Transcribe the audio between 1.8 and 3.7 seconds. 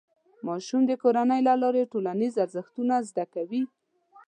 ټولنیز ارزښتونه زده کوي.